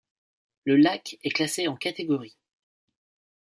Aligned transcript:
Le 0.65 0.77
lac 0.77 1.19
est 1.21 1.29
classé 1.29 1.67
en 1.67 1.75
catégorie. 1.75 2.35